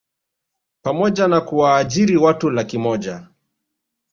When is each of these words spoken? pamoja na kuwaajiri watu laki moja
pamoja 0.81 1.27
na 1.27 1.41
kuwaajiri 1.41 2.17
watu 2.17 2.49
laki 2.49 2.77
moja 2.77 3.27